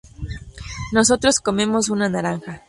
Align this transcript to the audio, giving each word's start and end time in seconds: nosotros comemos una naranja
nosotros 0.93 1.39
comemos 1.39 1.89
una 1.91 2.09
naranja 2.09 2.59